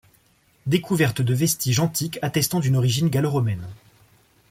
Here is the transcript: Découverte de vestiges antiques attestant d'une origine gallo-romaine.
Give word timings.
Découverte 0.65 1.21
de 1.21 1.31
vestiges 1.35 1.79
antiques 1.79 2.17
attestant 2.23 2.59
d'une 2.59 2.75
origine 2.75 3.09
gallo-romaine. 3.09 3.67